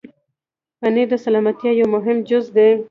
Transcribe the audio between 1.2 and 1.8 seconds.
سلامتیا